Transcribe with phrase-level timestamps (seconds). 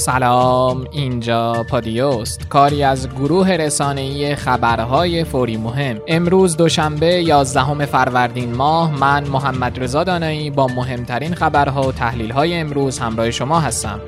[0.00, 0.84] سلام.
[0.90, 2.48] اینجا پادیوست.
[2.48, 6.00] کاری از گروه رسانه‌ای خبرهای فوری مهم.
[6.08, 12.98] امروز دوشنبه 11 فروردین ماه من محمد رضا دانایی با مهمترین خبرها و تحلیل‌های امروز
[12.98, 14.00] همراه شما هستم.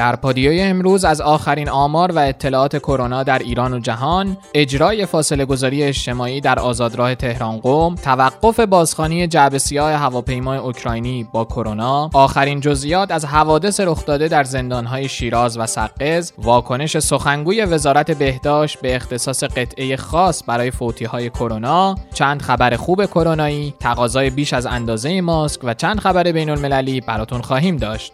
[0.00, 5.44] در پادیوی امروز از آخرین آمار و اطلاعات کرونا در ایران و جهان، اجرای فاصله
[5.44, 12.60] گذاری اجتماعی در آزادراه تهران قم، توقف بازخانی جعبه سیاه هواپیمای اوکراینی با کرونا، آخرین
[12.60, 18.96] جزئیات از حوادث رخ داده در زندانهای شیراز و سقز، واکنش سخنگوی وزارت بهداشت به
[18.96, 25.60] اختصاص قطعه خاص برای فوتیهای کرونا، چند خبر خوب کرونایی، تقاضای بیش از اندازه ماسک
[25.64, 28.12] و چند خبر بین المللی براتون خواهیم داشت.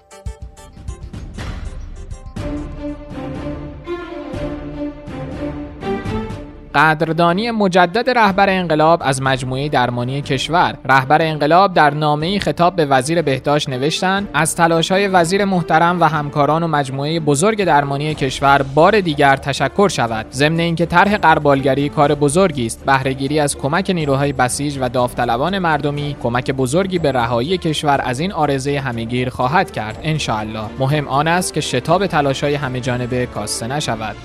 [6.76, 10.74] قدردانی مجدد رهبر انقلاب از مجموعه درمانی کشور.
[10.84, 16.62] رهبر انقلاب در نامه‌ای خطاب به وزیر بهداشت نوشتند از تلاش‌های وزیر محترم و همکاران
[16.62, 20.26] و مجموعه بزرگ درمانی کشور بار دیگر تشکر شود.
[20.32, 22.84] ضمن اینکه طرح قربالگری کار بزرگی است.
[22.86, 28.32] بهرهگیری از کمک نیروهای بسیج و داوطلبان مردمی کمک بزرگی به رهایی کشور از این
[28.32, 29.98] آرزه همهگیر خواهد کرد.
[30.02, 30.18] ان
[30.78, 34.16] مهم آن است که شتاب تلاش‌های همه جانبه کاسته نشود.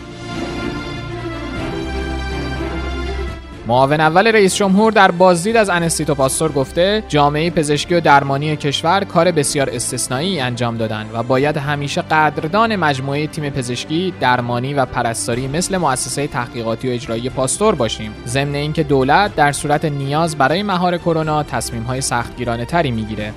[3.68, 9.04] معاون اول رئیس جمهور در بازدید از انستیتو پاستور گفته جامعه پزشکی و درمانی کشور
[9.04, 15.48] کار بسیار استثنایی انجام دادن و باید همیشه قدردان مجموعه تیم پزشکی درمانی و پرستاری
[15.48, 18.14] مثل مؤسسه تحقیقاتی و اجرایی پاستور باشیم.
[18.28, 23.34] ضمن اینکه دولت در صورت نیاز برای مهار کرونا تصمیم های سختگیرانه تری می‌گیره.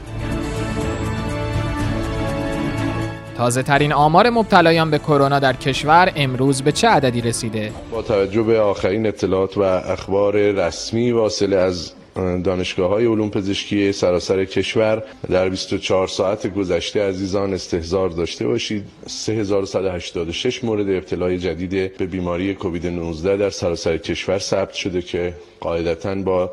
[3.36, 8.42] تازه ترین آمار مبتلایان به کرونا در کشور امروز به چه عددی رسیده؟ با توجه
[8.42, 15.48] به آخرین اطلاعات و اخبار رسمی واصله از دانشگاه های علوم پزشکی سراسر کشور در
[15.48, 18.84] 24 ساعت گذشته عزیزان استهزار داشته باشید.
[19.06, 26.14] 3186 مورد ابتلای جدید به بیماری کووید 19 در سراسر کشور ثبت شده که قاعدتا
[26.14, 26.50] با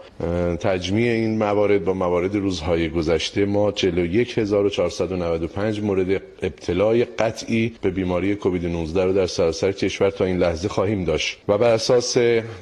[0.60, 8.66] تجمیع این موارد با موارد روزهای گذشته ما 41495 مورد ابتلای قطعی به بیماری کووید
[8.66, 11.38] 19 رو در سراسر کشور تا این لحظه خواهیم داشت.
[11.48, 12.18] و بر اساس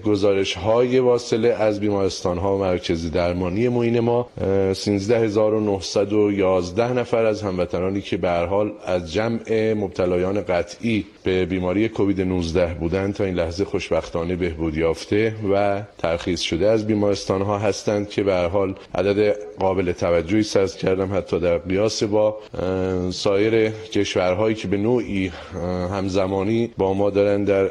[0.06, 2.64] گزارش های واصله از بیمارستان ها و
[2.96, 4.30] درمانی معین ما
[4.74, 12.74] 13911 نفر از هموطنانی که به حال از جمع مبتلایان قطعی به بیماری کووید 19
[12.80, 18.24] بودند تا این لحظه خوشبختانه بهبود یافته و ترخیص شده از بیمارستان ها هستند که
[18.24, 22.38] به حال عدد قابل توجهی سرز کردم حتی در قیاس با
[23.12, 25.32] سایر کشورهایی که به نوعی
[25.92, 27.70] همزمانی با ما دارن در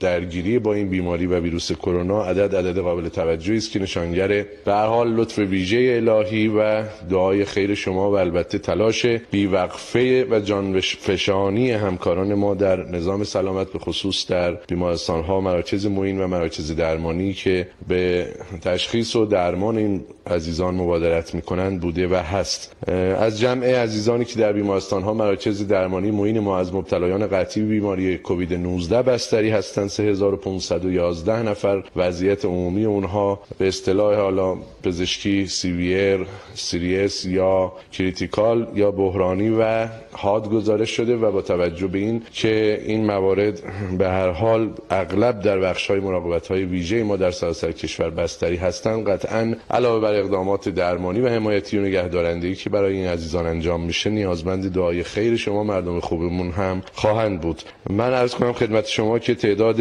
[0.00, 4.33] درگیری با این بیماری و ویروس کرونا عدد عدد قابل توجهی است که نشانگر
[4.64, 11.70] به حال لطف ویژه الهی و دعای خیر شما و البته تلاش بیوقفه و جانفشانی
[11.70, 17.32] همکاران ما در نظام سلامت به خصوص در بیمارستان ها مراکز معین و مراکز درمانی
[17.32, 18.26] که به
[18.62, 22.76] تشخیص و درمان این عزیزان مبادرت می‌کنند بوده و هست.
[23.18, 28.18] از جمع عزیزانی که در بیمارستان ها مراکز درمانی معین ما از مبتلایان قطعی بیماری
[28.18, 29.88] کووید 19 بستری هستند.
[29.88, 39.48] 3511 نفر وضعیت عمومی اونها به اصطلاح حالا پزشکی severe serious یا critical یا بحرانی
[39.48, 43.62] و حاد گزارش شده و با توجه به این که این موارد
[43.98, 48.56] به هر حال اغلب در بخش های مراقبت های ویژه ما در سراسر کشور بستری
[48.56, 53.80] هستند قطعا علاوه بر اقدامات درمانی و حمایتی و نگهدارندگی که برای این عزیزان انجام
[53.80, 57.62] میشه نیازمند دعای خیر شما مردم خوبمون هم خواهند بود.
[57.90, 59.80] من عرض کنم خدمت شما که تعداد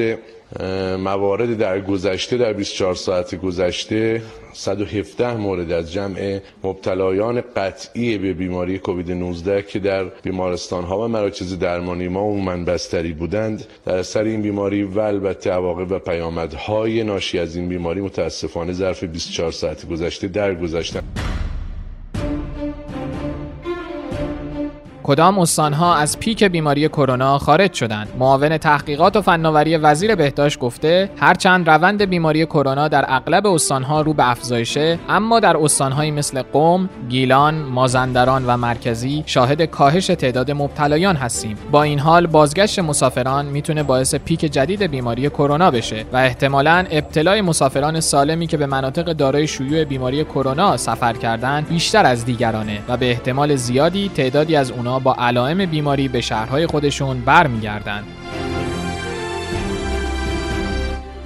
[1.00, 4.22] موارد در گذشته در 24 ساعت گذشته
[4.54, 11.08] 117 مورد از جمع مبتلایان قطعی به بیماری کووید 19 که در بیمارستان ها و
[11.08, 13.66] مراکز درمانی ما عموما بستری بودند.
[13.86, 19.04] در اثر این بیماری و البته عواقب و پیامدهای ناشی از این بیماری متاسفانه ظرف
[19.04, 21.33] 24 ساعت گذشته درگذشتند.
[25.04, 31.10] کدام استانها از پیک بیماری کرونا خارج شدند؟ معاون تحقیقات و فناوری وزیر بهداشت گفته
[31.18, 36.90] هرچند روند بیماری کرونا در اغلب استانها رو به افزایشه اما در استانهایی مثل قم
[37.10, 41.58] گیلان مازندران و مرکزی شاهد کاهش تعداد مبتلایان هستیم.
[41.72, 47.42] با این حال بازگشت مسافران می‌تونه باعث پیک جدید بیماری کرونا بشه و احتمالا ابتلای
[47.42, 52.98] مسافران سالمی که به مناطق دارای شیوع بیماری کرونا سفر کردند بیشتر از دیگرانه و
[52.98, 58.04] به احتمال زیادی تعدادی از اونا با علائم بیماری به شهرهای خودشون برمیگردند.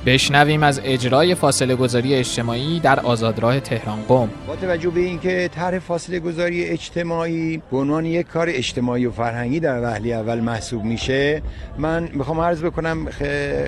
[0.08, 4.30] بشنویم از اجرای فاصله گذاری اجتماعی در آزادراه تهران قم.
[4.48, 9.60] با توجه به اینکه طرح فاصله گذاری اجتماعی به عنوان یک کار اجتماعی و فرهنگی
[9.60, 11.42] در وهله اول محسوب میشه
[11.78, 13.10] من می‌خوام عرض بکنم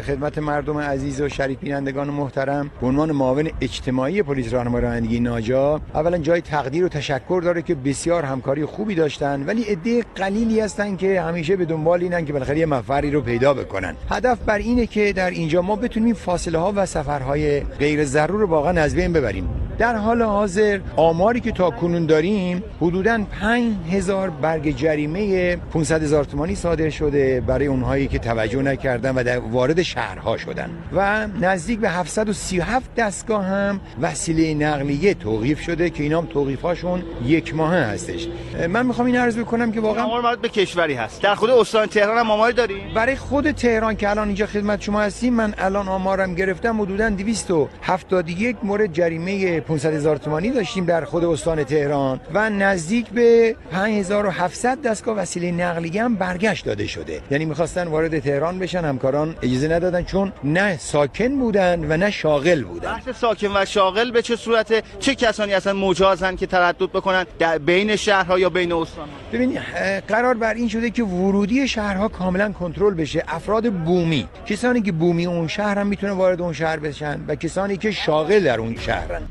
[0.07, 5.81] خدمت مردم عزیز و شریک بینندگان محترم به عنوان معاون اجتماعی پلیس راهنمایی رانندگی ناجا
[5.93, 10.95] اولا جای تقدیر و تشکر داره که بسیار همکاری خوبی داشتن ولی عده قلیلی هستن
[10.95, 13.95] که همیشه به دنبال اینن که بالاخره یه مفری رو پیدا بکنن.
[14.09, 18.81] هدف بر اینه که در اینجا ما بتونیم فاصله ها و سفرهای غیر ضرور واقعا
[18.81, 19.58] از بین ببریم.
[19.79, 26.55] در حال حاضر آماری که تا کنون داریم حدوداً 5000 برگ جریمه 500 هزار تومانی
[26.55, 30.69] صادر شده برای اونهایی که توجه نکردن و در وارد شهرها شدن.
[30.95, 37.75] و نزدیک به 737 دستگاه هم وسیله نقلیه توقیف شده که اینام توقیفاشون یک ماه
[37.75, 38.27] هستش.
[38.69, 41.21] من می‌خوام این عرض بکنم که واقعا آمار مربوط به کشوری هست.
[41.21, 45.01] در خود استان تهران هم آمار داریم؟ برای خود تهران که الان اینجا خدمت شما
[45.01, 51.25] هستیم من الان آمارم گرفتم حدودا 271 مورد جریمه 500 هزار تومانی داشتیم در خود
[51.25, 57.21] استان تهران و نزدیک به 5700 دستگاه وسیله نقلیه هم برگشت داده شده.
[57.31, 62.63] یعنی می‌خواستن وارد تهران بشن همکاران اجازه ندادن چون نه ساکن بودن و نه شاغل
[62.63, 62.93] بودن.
[62.93, 67.57] بحث ساکن و شاغل به چه صورت چه کسانی اصلا مجازن که تردد بکنن در
[67.57, 69.59] بین شهرها یا بین استان ببینید
[70.07, 73.23] قرار بر این شده که ورودی شهرها کاملا کنترل بشه.
[73.27, 77.77] افراد بومی کسانی که بومی اون شهر هم می‌تونه وارد اون شهر بشن و کسانی
[77.77, 79.21] که شاغل در اون شهرن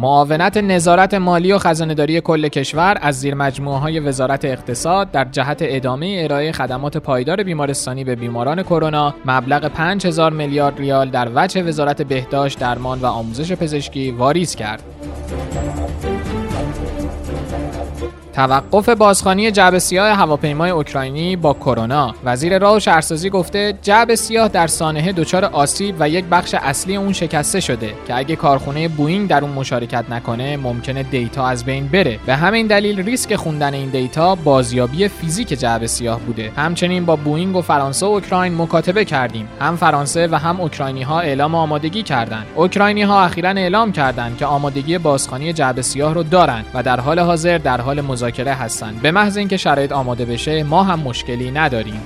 [0.00, 5.58] معاونت نظارت مالی و خزانهداری کل کشور از زیر مجموعه های وزارت اقتصاد در جهت
[5.60, 12.02] ادامه ارائه خدمات پایدار بیمارستانی به بیماران کرونا مبلغ 5000 میلیارد ریال در وجه وزارت
[12.02, 14.82] بهداشت درمان و آموزش پزشکی واریز کرد.
[18.38, 22.14] توقف بازخوانی جعبه سیاه هواپیمای اوکراینی با کرونا.
[22.24, 26.96] وزیر راه و شهرسازی گفته جعبه سیاه در سانحه دچار آسیب و یک بخش اصلی
[26.96, 31.88] اون شکسته شده که اگه کارخونه بوینگ در اون مشارکت نکنه ممکنه data از بین
[31.88, 32.18] بره.
[32.26, 36.52] به همین دلیل ریسک خوندن این data بازیابی فیزیکی جعبه سیاه بوده.
[36.56, 39.48] همچنین با بوینگ و فرانسه و اوکراین مکاتبه کردیم.
[39.60, 42.46] هم فرانسه و هم اوکراینی ها اعلام آمادگی کردند.
[42.54, 47.18] اوکراینی ها اخیرا اعلام کردند که آمادگی بازخوانی جعبه سیاه رو دارند و در حال
[47.18, 48.00] حاضر در حال
[48.36, 49.02] هستند.
[49.02, 52.00] به محض اینکه شرایط آماده بشه ما هم مشکلی نداریم.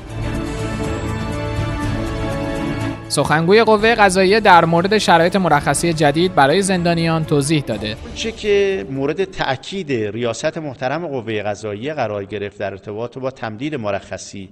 [3.13, 7.97] سخنگوی قوه قضاییه در مورد شرایط مرخصی جدید برای زندانیان توضیح داده.
[8.15, 14.49] چه که مورد تأکید ریاست محترم قوه قضاییه قرار گرفت در ارتباط با تمدید مرخصی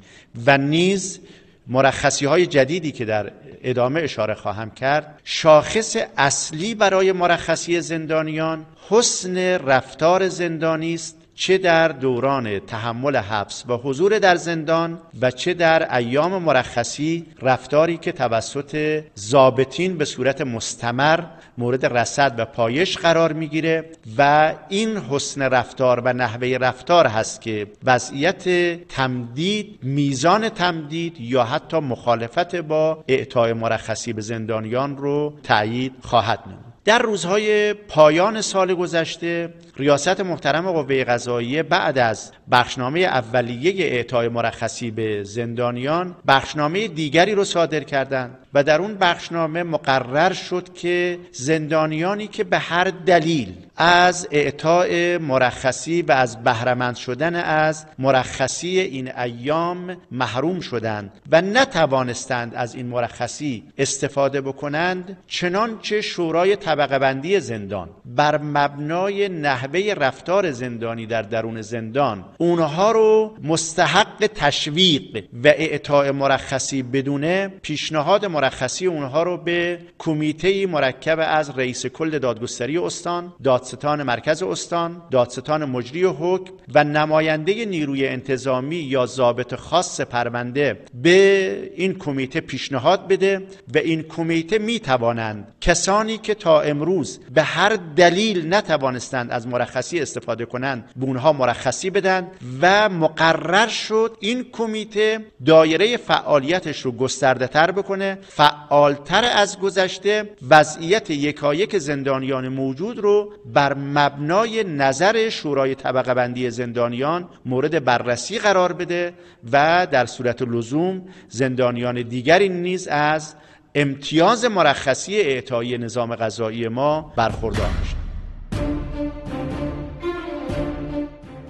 [0.46, 1.20] و نیز
[1.66, 3.32] مرخصی های جدیدی که در
[3.62, 11.88] ادامه اشاره خواهم کرد شاخص اصلی برای مرخصی زندانیان حسن رفتار زندانی است چه در
[11.88, 19.02] دوران تحمل حبس و حضور در زندان و چه در ایام مرخصی رفتاری که توسط
[19.14, 21.20] زابطین به صورت مستمر
[21.58, 27.66] مورد رسد و پایش قرار می‌گیره و این حسن رفتار و نحوه رفتار هست که
[27.84, 28.44] وضعیت
[28.88, 36.70] تمدید میزان تمدید یا حتی مخالفت با اعطای مرخصی به زندانیان رو تایید خواهد نمود.
[36.84, 44.90] در روزهای پایان سال گذشته ریاست محترم قوه قضاییه بعد از بخشنامه اولیه اعطای مرخصی
[44.90, 52.26] به زندانیان بخشنامه دیگری رو صادر کردند و در اون بخشنامه مقرر شد که زندانیانی
[52.26, 59.96] که به هر دلیل از اعطای مرخصی و از بهرهمند شدن از مرخصی این ایام
[60.10, 68.38] محروم شدند و نتوانستند از این مرخصی استفاده بکنند چنانچه شورای طبقه بندی زندان بر
[68.38, 72.24] مبنای نحوه رفتار زندانی در درون زندان.
[72.38, 81.18] اونها رو مستحق تشویق و اعطای مرخصی بدونه پیشنهاد مرخصی اونها رو به کمیته مرکب
[81.22, 88.76] از رئیس کل دادگستری استان دادستان مرکز استان دادستان مجری حکم و نماینده نیروی انتظامی
[88.76, 96.18] یا ضابط خاص پرونده به این کمیته پیشنهاد بده و این کمیته می توانند کسانی
[96.18, 102.26] که تا امروز به هر دلیل نتوانستند از مرخصی استفاده کنند به اونها مرخصی بدن
[102.62, 111.10] و مقرر شد این کمیته دایره فعالیتش رو گسترده تر بکنه فعالتر از گذشته وضعیت
[111.10, 119.12] یکایک زندانیان موجود رو بر مبنای نظر شورای طبقه بندی زندانیان مورد بررسی قرار بده
[119.52, 123.34] و در صورت لزوم زندانیان دیگری نیز از
[123.74, 127.99] امتیاز مرخصی اعطایی نظام غذایی ما برخوردار میشه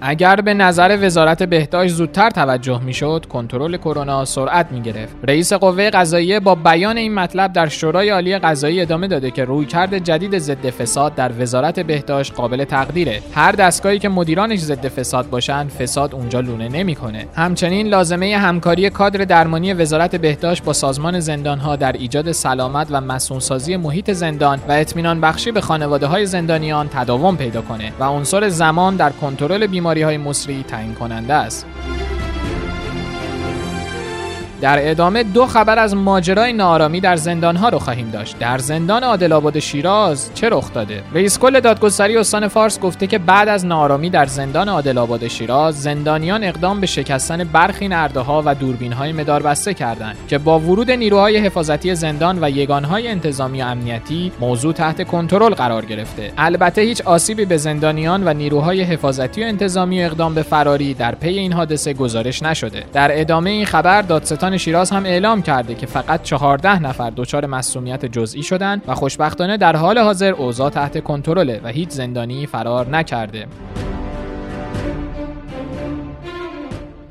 [0.03, 5.89] اگر به نظر وزارت بهداشت زودتر توجه می‌شد کنترل کرونا سرعت می گرفت رئیس قوه
[5.89, 10.69] قضاییه با بیان این مطلب در شورای عالی قضایی ادامه داده که رویکرد جدید ضد
[10.69, 13.21] فساد در وزارت بهداشت قابل تقدیره.
[13.33, 17.25] هر دستگاهی که مدیرانش ضد فساد باشن فساد اونجا لونه نمی‌کنه.
[17.35, 23.77] همچنین لازمه همکاری کادر درمانی وزارت بهداشت با سازمان زندانها در ایجاد سلامت و مسئولسازی
[23.77, 28.95] محیط زندان و اطمینان بخشی به خانواده های زندانیان تداوم پیدا کنه و عنصر زمان
[28.95, 31.65] در کنترل بیماری های مصری تعیین کننده است.
[34.61, 38.39] در ادامه دو خبر از ماجرای نارامی در زندان ها رو خواهیم داشت.
[38.39, 43.17] در زندان عادل آباد شیراز چه رخ داده؟ رئیس کل دادگستری استان فارس گفته که
[43.17, 48.43] بعد از نارامی در زندان عادل آباد شیراز زندانیان اقدام به شکستن برخی نرده ها
[48.45, 53.61] و دوربین های مداربسته کردند که با ورود نیروهای حفاظتی زندان و یگان های انتظامی
[53.61, 56.33] و امنیتی موضوع تحت کنترل قرار گرفته.
[56.37, 61.15] البته هیچ آسیبی به زندانیان و نیروهای حفاظتی و انتظامی و اقدام به فراری در
[61.15, 62.83] پی این حادثه گزارش نشده.
[62.93, 68.05] در ادامه این خبر دادستان شیراز هم اعلام کرده که فقط 14 نفر دچار مسئولیت
[68.05, 73.47] جزئی شدند و خوشبختانه در حال حاضر اوضاع تحت کنترله و هیچ زندانی فرار نکرده.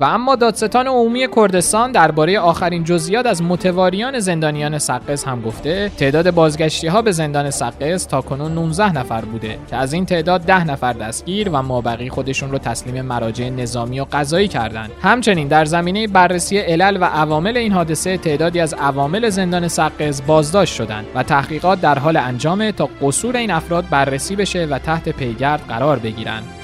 [0.00, 6.30] و اما دادستان عمومی کردستان درباره آخرین جزئیات از متواریان زندانیان سقز هم گفته تعداد
[6.30, 10.64] بازگشتی ها به زندان سقز تا کنون 19 نفر بوده که از این تعداد 10
[10.64, 14.90] نفر دستگیر و مابقی خودشون رو تسلیم مراجع نظامی و قضایی کردند.
[15.02, 20.74] همچنین در زمینه بررسی علل و عوامل این حادثه تعدادی از عوامل زندان سقز بازداشت
[20.74, 25.60] شدند و تحقیقات در حال انجامه تا قصور این افراد بررسی بشه و تحت پیگرد
[25.68, 26.59] قرار بگیرند.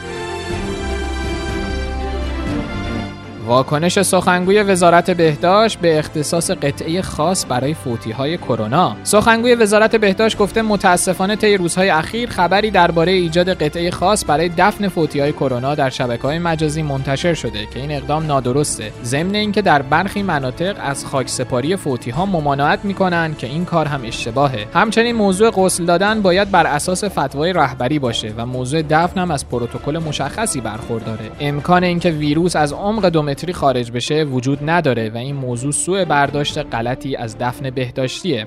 [3.46, 8.96] واکنش سخنگوی وزارت بهداشت به اختصاص قطعه خاص برای فوتی های کرونا.
[9.02, 14.88] سخنگوی وزارت بهداشت گفته متاسفانه طی روزهای اخیر خبری درباره ایجاد قطعه خاص برای دفن
[14.88, 18.92] فوتی های کرونا در شبکه های مجازی منتشر شده که این اقدام نادرسته.
[19.04, 24.00] ضمن اینکه در برخی مناطق از خاکسپاری فوتی ها ممانعت می‌کنند که این کار هم
[24.04, 24.66] اشتباهه.
[24.74, 29.48] همچنین موضوع غسل دادن باید بر اساس فتوای رهبری باشه و موضوع دفن هم از
[29.48, 31.30] پروتکل مشخصی برخورداره.
[31.40, 36.04] امکان اینکه ویروس از عمق دو متری خارج بشه وجود نداره و این موضوع سوء
[36.04, 38.44] برداشت غلطی از دفن بهداشتیه.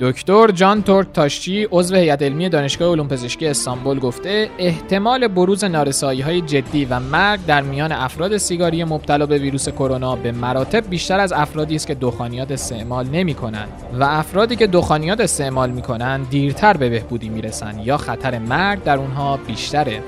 [0.00, 6.20] دکتر جان تورک تاشچی عضو هیئت علمی دانشگاه علوم پزشکی استانبول گفته احتمال بروز نارسایی
[6.20, 11.20] های جدی و مرگ در میان افراد سیگاری مبتلا به ویروس کرونا به مراتب بیشتر
[11.20, 13.68] از افرادی است که دخانیات استعمال نمی کنند
[14.00, 18.82] و افرادی که دخانیات استعمال می کنند دیرتر به بهبودی می رسند یا خطر مرگ
[18.82, 20.02] در اونها بیشتره.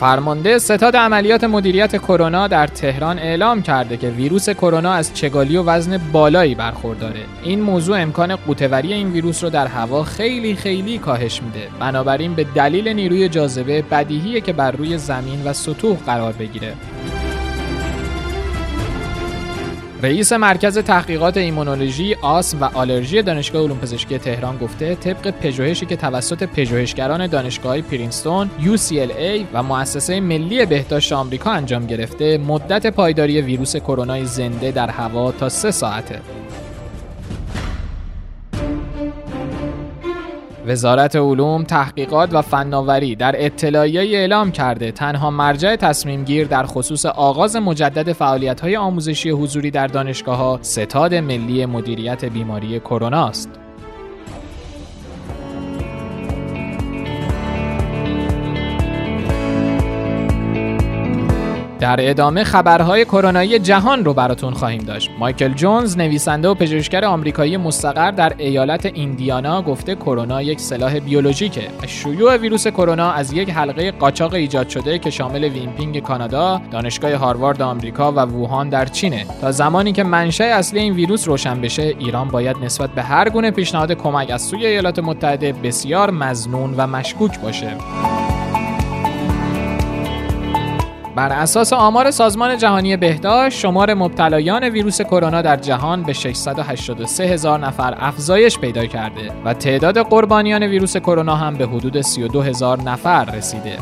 [0.00, 5.62] فرمانده ستاد عملیات مدیریت کرونا در تهران اعلام کرده که ویروس کرونا از چگالی و
[5.62, 7.20] وزن بالایی برخورداره.
[7.42, 11.68] این موضوع امکان قوتوری این ویروس رو در هوا خیلی خیلی کاهش میده.
[11.80, 16.74] بنابراین به دلیل نیروی جاذبه بدیهیه که بر روی زمین و سطوح قرار بگیره.
[20.02, 25.96] رئیس مرکز تحقیقات ایمونولوژی آس و آلرژی دانشگاه علوم پزشکی تهران گفته طبق پژوهشی که
[25.96, 33.76] توسط پژوهشگران دانشگاه پرینستون UCLA و مؤسسه ملی بهداشت آمریکا انجام گرفته مدت پایداری ویروس
[33.76, 36.20] کرونا زنده در هوا تا سه ساعته.
[40.66, 47.06] وزارت علوم، تحقیقات و فناوری در اطلاعیه اعلام کرده تنها مرجع تصمیم گیر در خصوص
[47.06, 53.63] آغاز مجدد فعالیت های آموزشی حضوری در دانشگاه ها ستاد ملی مدیریت بیماری کرونا است.
[61.84, 65.10] در ادامه خبرهای کرونایی جهان رو براتون خواهیم داشت.
[65.18, 71.68] مایکل جونز نویسنده و پژوهشگر آمریکایی مستقر در ایالت ایندیانا گفته کرونا یک سلاح بیولوژیکه.
[71.86, 77.62] شیوع ویروس کرونا از یک حلقه قاچاق ایجاد شده که شامل وینیپگ کانادا، دانشگاه هاروارد
[77.62, 79.26] آمریکا و ووهان در چینه.
[79.40, 83.50] تا زمانی که منشأ اصلی این ویروس روشن بشه، ایران باید نسبت به هر گونه
[83.50, 87.70] پیشنهاد کمک از سوی ایالات متحده بسیار مظنون و مشکوک باشه.
[91.14, 97.60] بر اساس آمار سازمان جهانی بهداشت شمار مبتلایان ویروس کرونا در جهان به 683 هزار
[97.60, 103.24] نفر افزایش پیدا کرده و تعداد قربانیان ویروس کرونا هم به حدود 32 هزار نفر
[103.24, 103.78] رسیده.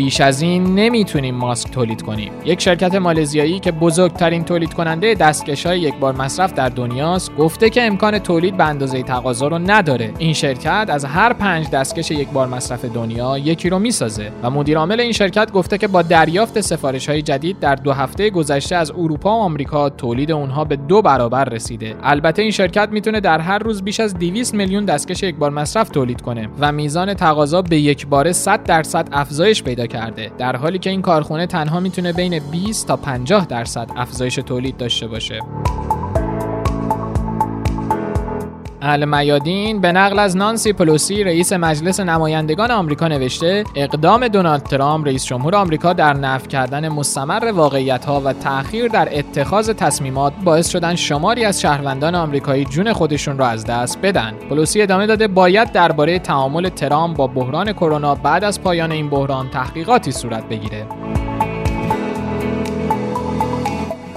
[0.00, 2.32] بیش از این نمی‌تونیم ماسک تولید کنیم.
[2.44, 7.70] یک شرکت مالزیایی که بزرگترین تولید کننده دستکش های یک بار مصرف در دنیاست گفته
[7.70, 10.12] که امکان تولید به اندازه تقاضا رو نداره.
[10.18, 14.78] این شرکت از هر پنج دستکش یک بار مصرف دنیا یکی رو می‌سازه و مدیر
[14.78, 18.90] عامل این شرکت گفته که با دریافت سفارش های جدید در دو هفته گذشته از
[18.90, 21.94] اروپا و آمریکا تولید اونها به دو برابر رسیده.
[22.02, 25.88] البته این شرکت می‌تونه در هر روز بیش از 200 میلیون دستکش یک بار مصرف
[25.88, 30.32] تولید کنه و میزان تقاضا به یک باره 100 درصد افزایش پیدا کرده.
[30.38, 35.06] در حالی که این کارخونه تنها می‌تونه بین 20 تا 50 درصد افزایش تولید داشته
[35.06, 35.40] باشه.
[38.82, 45.24] المیادین به نقل از نانسی پلوسی رئیس مجلس نمایندگان آمریکا نوشته اقدام دونالد ترامپ رئیس
[45.24, 50.94] جمهور آمریکا در نفی کردن مستمر واقعیت ها و تأخیر در اتخاذ تصمیمات باعث شدن
[50.94, 54.34] شماری از شهروندان آمریکایی جون خودشون را از دست بدن.
[54.50, 59.50] پلوسی ادامه داده باید درباره تعامل ترامپ با بحران کرونا بعد از پایان این بحران
[59.50, 60.86] تحقیقاتی صورت بگیره.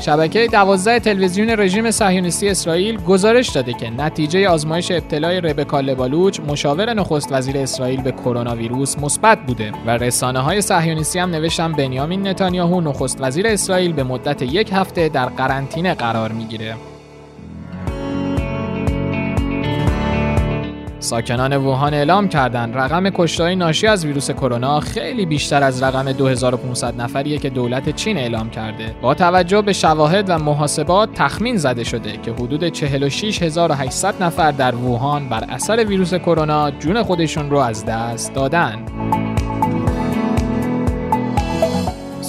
[0.06, 6.94] شبکه 12 تلویزیون رژیم صهیونیستی اسرائیل گزارش داده که نتیجه آزمایش ابتلای ربکا لبالوچ مشاور
[6.94, 12.28] نخست وزیر اسرائیل به کرونا ویروس مثبت بوده و رسانه های صهیونیستی هم نوشتن بنیامین
[12.28, 16.76] نتانیاهو نخست وزیر اسرائیل به مدت یک هفته در قرنطینه قرار می‌گیره.
[21.04, 27.02] ساکنان ووهان اعلام کردند رقم کشتهای ناشی از ویروس کرونا خیلی بیشتر از رقم 2500
[27.02, 28.96] نفریه که دولت چین اعلام کرده.
[29.02, 35.30] با توجه به شواهد و محاسبات تخمین زده شده که حدود 46800 نفر در ووهان
[35.30, 39.33] بر اثر ویروس کرونا جون خودشون رو از دست دادن.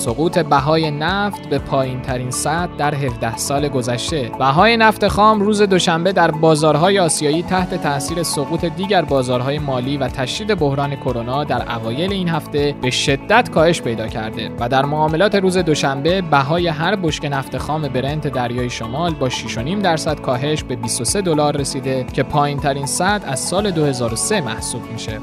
[0.05, 5.63] سقوط بهای نفت به پایین ترین سطح در 17 سال گذشته بهای نفت خام روز
[5.63, 11.77] دوشنبه در بازارهای آسیایی تحت تاثیر سقوط دیگر بازارهای مالی و تشدید بحران کرونا در
[11.77, 16.97] اوایل این هفته به شدت کاهش پیدا کرده و در معاملات روز دوشنبه بهای هر
[16.97, 22.23] بشکه نفت خام برنت دریای شمال با 6.5 درصد کاهش به 23 دلار رسیده که
[22.23, 25.21] پایین ترین سطح از سال 2003 محسوب میشه.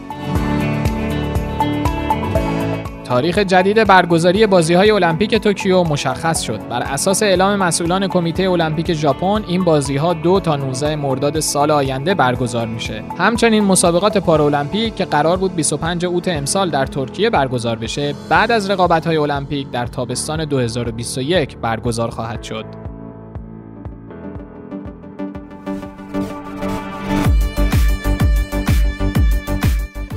[3.12, 6.68] تاریخ جدید برگزاری بازی های المپیک توکیو مشخص شد.
[6.70, 11.72] بر اساس اعلام مسئولان کمیته المپیک ژاپن، این بازی ها دو تا 19 مرداد سال
[11.72, 13.04] آینده برگزار میشه.
[13.18, 18.70] همچنین مسابقات پارالمپیک که قرار بود 25 اوت امسال در ترکیه برگزار بشه، بعد از
[18.70, 22.81] رقابت های المپیک در تابستان 2021 برگزار خواهد شد.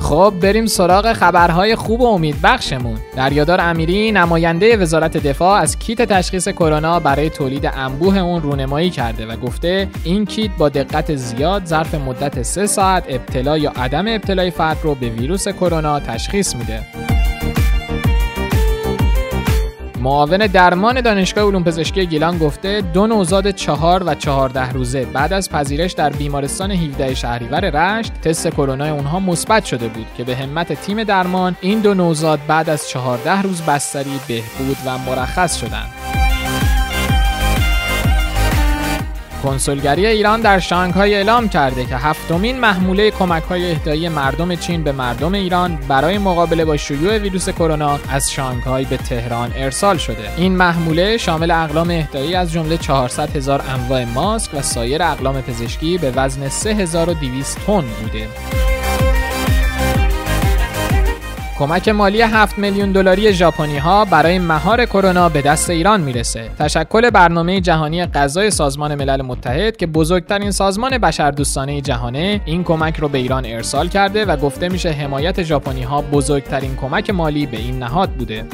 [0.05, 2.97] خب بریم سراغ خبرهای خوب و امیدبخشمون.
[3.15, 9.25] دریادار امیری نماینده وزارت دفاع از کیت تشخیص کرونا برای تولید انبوه اون رونمایی کرده
[9.25, 14.51] و گفته این کیت با دقت زیاد ظرف مدت سه ساعت ابتلا یا عدم ابتلای
[14.51, 17.14] فرد رو به ویروس کرونا تشخیص میده.
[20.05, 25.49] معاون درمان دانشگاه علوم پزشکی گیلان گفته دو نوزاد چهار و چهارده روزه بعد از
[25.49, 30.73] پذیرش در بیمارستان 17 شهریور رشت تست کرونا اونها مثبت شده بود که به همت
[30.73, 36.04] تیم درمان این دو نوزاد بعد از چهارده روز بستری بهبود و مرخص شدند.
[39.45, 44.91] کنسولگری ایران در شانگهای اعلام کرده که هفتمین محموله کمک های اهدایی مردم چین به
[44.91, 50.37] مردم ایران برای مقابله با شیوع ویروس کرونا از شانگهای به تهران ارسال شده.
[50.37, 55.97] این محموله شامل اقلام اهدایی از جمله 400 هزار انواع ماسک و سایر اقلام پزشکی
[55.97, 58.74] به وزن 3200 تن بوده.
[61.59, 66.49] کمک مالی 7 میلیون دلاری ژاپنی ها برای مهار کرونا به دست ایران می‌رسه.
[66.59, 73.07] تشکل برنامه جهانی غذای سازمان ملل متحد که بزرگترین سازمان بشردوستانه جهانه این کمک رو
[73.07, 77.79] به ایران ارسال کرده و گفته میشه حمایت ژاپنی ها بزرگترین کمک مالی به این
[77.79, 78.45] نهاد بوده.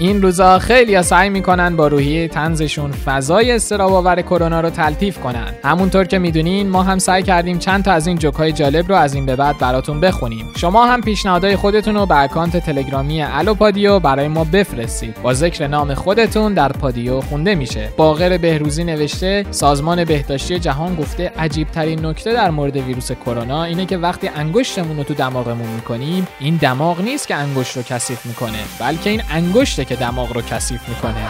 [0.00, 5.54] این روزا خیلی سعی می‌کنن با روحیه طنزشون فضای اضطراب‌آور کرونا رو تلطیف کنن.
[5.64, 9.14] همونطور که می‌دونین ما هم سعی کردیم چند تا از این جوکای جالب رو از
[9.14, 10.46] این به بعد براتون بخونیم.
[10.56, 15.14] شما هم پیشنهادهای خودتون رو به اکانت تلگرامی الو پادیو برای ما بفرستید.
[15.22, 17.88] با ذکر نام خودتون در پادیو خونده میشه.
[17.96, 23.86] باقر بهروزی نوشته سازمان بهداشتی جهان گفته عجیب ترین نکته در مورد ویروس کرونا اینه
[23.86, 28.58] که وقتی انگشتمون رو تو دماغمون می‌کنیم این دماغ نیست که انگشت رو کثیف می‌کنه
[28.80, 31.26] بلکه این انگشته که دماغ رو کثیف می‌کنه.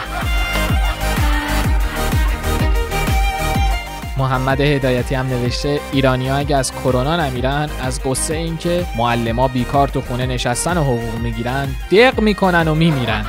[4.17, 9.87] محمد هدایتی هم نوشته ایرانی ها اگه از کرونا نمیرن از قصه اینکه معلما بیکار
[9.87, 13.25] تو خونه نشستن و حقوق می‌گیرن دق می‌کنن و میمیرن.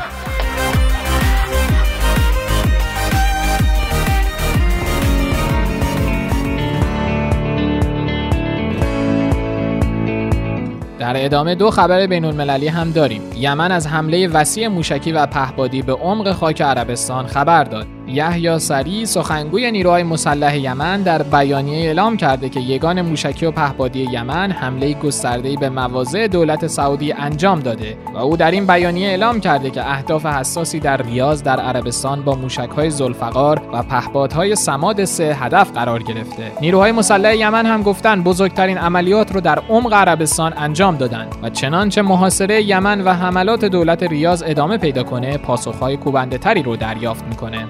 [11.12, 13.22] در ادامه دو خبر بین المللی هم داریم.
[13.36, 17.86] یمن از حمله وسیع موشکی و پهبادی به عمق خاک عربستان خبر داد.
[18.08, 24.08] یحیی سری سخنگوی نیروهای مسلح یمن در بیانیه اعلام کرده که یگان موشکی و پهبادی
[24.12, 29.40] یمن حمله گسترده‌ای به مواضع دولت سعودی انجام داده و او در این بیانیه اعلام
[29.40, 35.36] کرده که اهداف حساسی در ریاض در عربستان با موشک‌های ذوالفقار و پهپادهای سماد سه
[35.40, 36.52] هدف قرار گرفته.
[36.60, 42.02] نیروهای مسلح یمن هم گفتن بزرگترین عملیات رو در عمق عربستان انجام دادند و چنانچه
[42.02, 47.66] محاصره یمن و حملات دولت ریاض ادامه پیدا کنه پاسخهای کوبنده تری رو دریافت می‌کنه.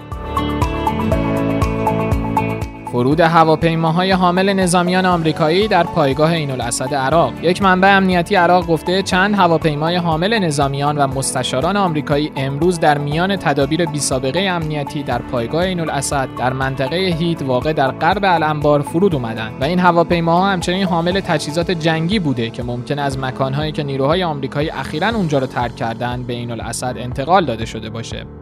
[2.92, 7.32] فرود هواپیماهای حامل نظامیان آمریکایی در پایگاه عین الاسد عراق.
[7.42, 13.36] یک منبع امنیتی عراق گفته چند هواپیمای حامل نظامیان و مستشاران آمریکایی امروز در میان
[13.36, 18.80] تدابیر بی سابقه امنیتی در پایگاه عین الاسد در منطقه هیت واقع در غرب الانبار
[18.80, 23.82] فرود اومدند و این هواپیماها همچنین حامل تجهیزات جنگی بوده که ممکن از مکانهایی که
[23.82, 28.41] نیروهای آمریکایی اخیرا اونجا رو ترک کردن به عین الاسد انتقال داده شده باشه.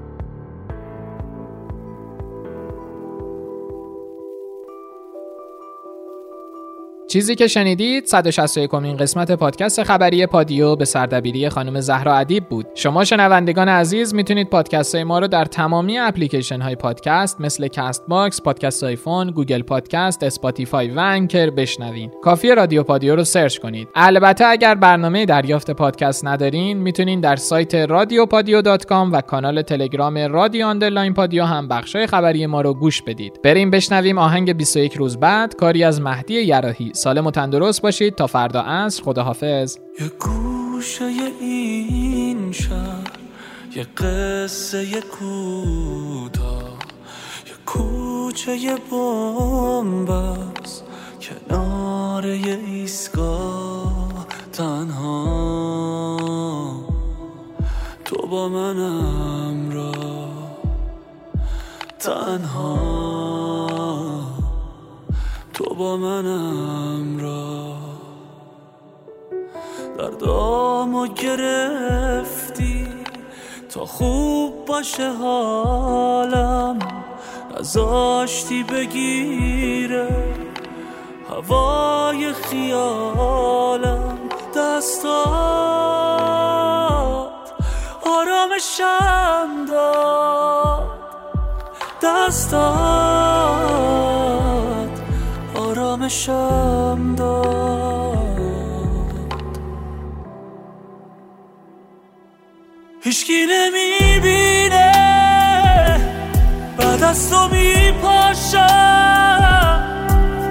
[7.10, 12.66] چیزی که شنیدید 161 امین قسمت پادکست خبری پادیو به سردبیری خانم زهرا ادیب بود.
[12.74, 18.40] شما شنوندگان عزیز می‌تونید پادکست های ما رو در تمامی اپلیکیشن های پادکست مثل Castbox،
[18.40, 22.10] پادکست آیفون، Google Podcast، Spotify و Anchor بشنوین.
[22.22, 23.88] کافیه رادیو پادیو رو search کنید.
[23.94, 31.14] البته اگر برنامه دریافت پادکست ندارین می‌تونین در سایت رادیوپادیو.com و کانال تلگرام رادیو underline
[31.14, 33.40] پادیو هم بخشای خبری ما رو گوش بدید.
[33.44, 38.14] بریم بشنویم آهنگ 21 روز بعد کاری از مهدی یراحی سالم و تندرست باشید.
[38.14, 39.02] تا فردا عصر.
[39.02, 39.76] خداحافظ.
[40.00, 41.04] یه گوشه
[41.40, 43.10] این شهر
[43.76, 46.60] یه قصه یه کوتا
[47.46, 50.84] یه کوچه یه بومبست
[51.20, 56.16] کنار یه ایستگاه تنها.
[58.04, 59.92] تو با منم را
[61.98, 63.39] تنها.
[65.80, 67.76] با منم را.
[69.98, 72.88] در دامو گرفتی
[73.74, 76.78] تا خوب باشه حالم.
[77.58, 80.08] نزاشتی بگیره
[81.30, 84.18] هوای خیالم.
[84.56, 85.30] دستات
[88.02, 90.90] آرامشم داد.
[92.02, 93.39] دستات
[96.10, 98.40] آرامشم داد
[103.02, 104.92] هیچکی نمی‌بینه
[106.78, 108.60] بعد از تو میپاشم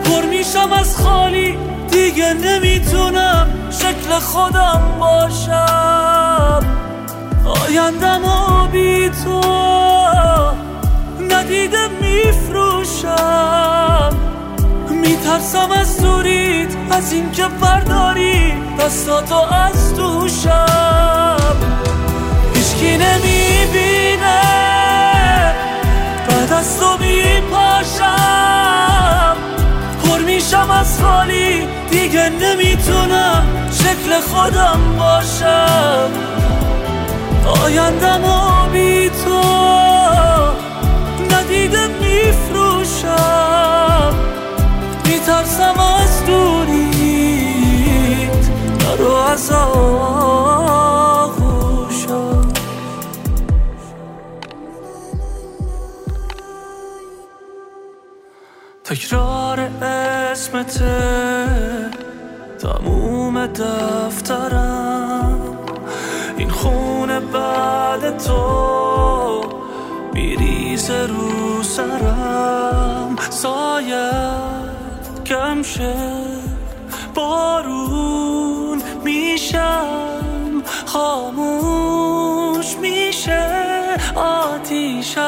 [0.05, 1.57] پر میشم از خالی
[1.91, 6.59] دیگه نمی‌تونم شکل خودم باشم
[7.67, 9.41] آیندم و بی تو
[11.21, 13.39] ندیده میفروشم
[15.09, 21.55] میترسم از دوریت از اینکه برداری دستاتو از دوشم
[22.53, 24.41] هیچکی نمی‌بینه
[26.27, 28.15] بعد از تو میپاشم.
[30.03, 36.09] پر میشم از خالی دیگه نمی‌تونم شکل خودم باشم.
[37.63, 39.41] آیندم و بی تو
[41.31, 43.58] ندیده میفروشم.
[45.29, 46.89] میترسم از دوریت
[48.85, 49.51] نرو از
[58.83, 60.97] تکرار اسمته
[62.59, 65.39] تموم دفترم.
[66.37, 69.41] این خونه بعد تو
[70.13, 73.15] میریزه رو سرم.
[73.29, 74.58] سایه
[75.29, 75.93] کم شه.
[77.15, 83.49] بارون میشم خاموش میشه
[84.15, 85.21] آتیشم.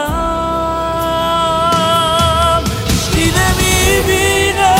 [2.88, 4.76] هیچکی نمی‌بینه؟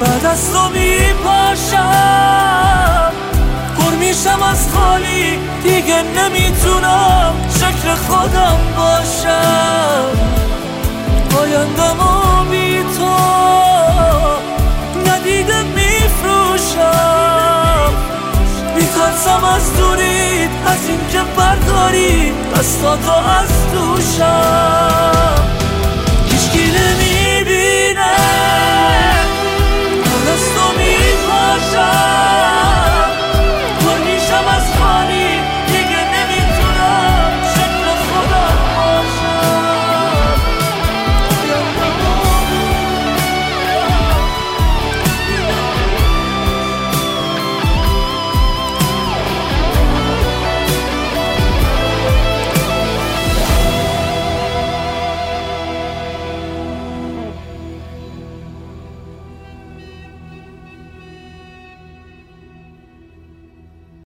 [0.00, 1.82] بعد از تو میپاشم.
[3.78, 10.04] پر میشم از خالی دیگه نمی‌تونم شکل خودم باشم.
[11.40, 12.21] آیندم
[22.54, 24.91] دستاتو از دوشم